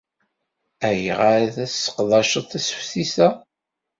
Ayɣer 0.87 1.31
ay 1.39 1.47
tesseqdaceḍ 1.55 2.45
tasefsit-a? 2.47 3.29